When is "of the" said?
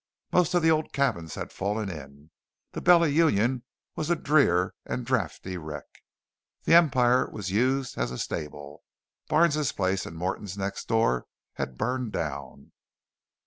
0.55-0.71